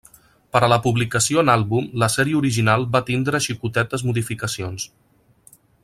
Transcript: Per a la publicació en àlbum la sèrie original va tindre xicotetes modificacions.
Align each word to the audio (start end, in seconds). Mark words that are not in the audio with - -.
Per 0.55 0.61
a 0.67 0.69
la 0.71 0.77
publicació 0.85 1.43
en 1.45 1.51
àlbum 1.55 1.91
la 2.03 2.09
sèrie 2.13 2.39
original 2.39 2.87
va 2.97 3.03
tindre 3.11 3.43
xicotetes 3.49 4.07
modificacions. 4.09 4.89